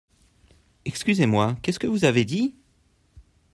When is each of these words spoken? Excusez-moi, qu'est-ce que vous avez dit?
Excusez-moi, 0.83 1.57
qu'est-ce 1.61 1.77
que 1.77 1.85
vous 1.85 2.05
avez 2.05 2.25
dit? 2.25 2.55